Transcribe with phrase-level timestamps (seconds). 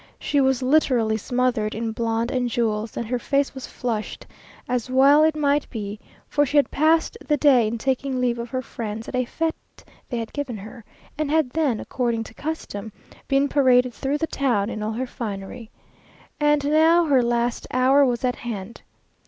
[0.17, 4.25] She was literally smothered in blonde and jewels; and her face was flushed
[4.67, 8.49] as well it might be, for she had passed the day in taking leave of
[8.49, 9.53] her friends at a fête
[10.09, 10.83] they had given her,
[11.19, 12.91] and had then, according to custom,
[13.27, 15.69] been paraded through the town in all her finery.
[16.39, 18.81] And now her last hour was at hand.